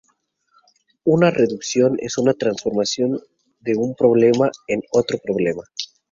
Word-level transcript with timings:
Una 1.03 1.29
reducción 1.29 1.95
es 1.99 2.17
una 2.17 2.33
transformación 2.33 3.19
de 3.59 3.75
un 3.77 3.93
problema 3.93 4.49
en 4.67 4.81
otro 4.93 5.19
problema. 5.23 5.61